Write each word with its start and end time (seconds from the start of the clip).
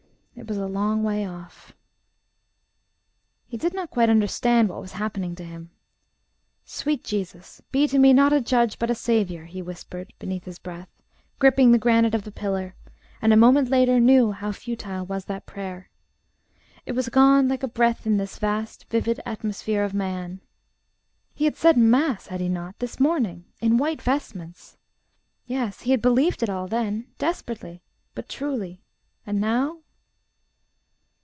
It 0.33 0.47
was 0.47 0.57
a 0.57 0.65
long 0.65 1.03
way 1.03 1.23
off.... 1.23 1.73
He 3.45 3.57
did 3.57 3.75
not 3.75 3.91
quite 3.91 4.09
understand 4.09 4.69
what 4.69 4.81
was 4.81 4.93
happening 4.93 5.35
to 5.35 5.43
him. 5.43 5.69
"Sweet 6.65 7.03
Jesus, 7.03 7.61
be 7.71 7.87
to 7.87 7.99
me 7.99 8.11
not 8.11 8.33
a 8.33 8.41
Judge 8.41 8.79
but 8.79 8.89
a 8.89 8.95
Saviour," 8.95 9.45
he 9.45 9.61
whispered 9.61 10.13
beneath 10.17 10.45
his 10.45 10.57
breath, 10.57 10.89
gripping 11.37 11.71
the 11.71 11.77
granite 11.77 12.15
of 12.15 12.23
the 12.23 12.31
pillar; 12.31 12.73
and 13.21 13.31
a 13.31 13.37
moment 13.37 13.69
later 13.69 13.99
knew 13.99 14.31
how 14.31 14.51
futile 14.51 15.05
was 15.05 15.25
that 15.25 15.45
prayer. 15.45 15.91
It 16.87 16.93
was 16.93 17.09
gone 17.09 17.47
like 17.47 17.61
a 17.61 17.67
breath 17.67 18.07
in 18.07 18.17
this 18.17 18.39
vast, 18.39 18.85
vivid 18.89 19.19
atmosphere 19.27 19.83
of 19.83 19.93
man. 19.93 20.41
He 21.35 21.45
had 21.45 21.55
said 21.55 21.77
mass, 21.77 22.27
had 22.27 22.41
he 22.41 22.49
not? 22.49 22.79
this 22.79 22.99
morning 22.99 23.45
in 23.59 23.77
white 23.77 24.01
vestments. 24.01 24.75
Yes; 25.45 25.81
he 25.81 25.91
had 25.91 26.01
believed 26.01 26.41
it 26.41 26.49
all 26.49 26.67
then 26.67 27.09
desperately, 27.19 27.83
but 28.15 28.27
truly; 28.27 28.81
and 29.23 29.39
now.... 29.39 29.77